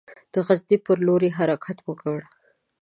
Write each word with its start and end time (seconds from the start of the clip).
د 0.33 0.35
غزني 0.47 0.77
پر 0.85 0.97
لور 1.05 1.21
یې 1.27 1.31
حرکت 1.37 1.77
وکړ. 1.83 2.19